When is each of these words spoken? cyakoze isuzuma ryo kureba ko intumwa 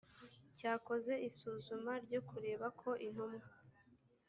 cyakoze 0.57 1.13
isuzuma 1.29 1.91
ryo 2.05 2.21
kureba 2.29 2.65
ko 2.79 2.89
intumwa 3.07 3.45